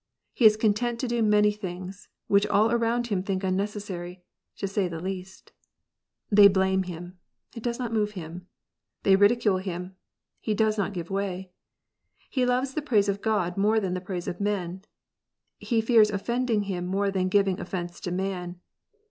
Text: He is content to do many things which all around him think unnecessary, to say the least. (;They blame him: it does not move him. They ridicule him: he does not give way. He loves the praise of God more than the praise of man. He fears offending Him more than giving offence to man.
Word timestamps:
He 0.33 0.45
is 0.45 0.57
content 0.57 0.99
to 1.01 1.07
do 1.07 1.21
many 1.21 1.51
things 1.51 2.09
which 2.25 2.47
all 2.47 2.71
around 2.71 3.05
him 3.13 3.21
think 3.21 3.43
unnecessary, 3.43 4.23
to 4.57 4.67
say 4.67 4.87
the 4.87 4.99
least. 4.99 5.51
(;They 6.31 6.47
blame 6.47 6.81
him: 6.89 7.19
it 7.55 7.61
does 7.61 7.77
not 7.77 7.93
move 7.93 8.13
him. 8.13 8.47
They 9.03 9.15
ridicule 9.15 9.57
him: 9.59 9.95
he 10.39 10.55
does 10.55 10.75
not 10.75 10.93
give 10.93 11.11
way. 11.11 11.51
He 12.31 12.47
loves 12.47 12.73
the 12.73 12.81
praise 12.81 13.09
of 13.09 13.21
God 13.21 13.57
more 13.57 13.79
than 13.79 13.93
the 13.93 14.01
praise 14.01 14.27
of 14.27 14.41
man. 14.41 14.81
He 15.59 15.81
fears 15.81 16.09
offending 16.09 16.63
Him 16.63 16.87
more 16.87 17.11
than 17.11 17.29
giving 17.29 17.59
offence 17.59 17.99
to 17.99 18.09
man. 18.11 18.59